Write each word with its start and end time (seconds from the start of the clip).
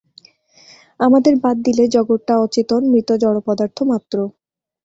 আমাদের 0.99 1.33
বাদ 1.43 1.57
দিলে 1.67 1.83
জগৎটা 1.95 2.33
অচেতন, 2.45 2.81
মৃত 2.91 3.09
জড়পদার্থ 3.23 3.77
মাত্র। 3.91 4.15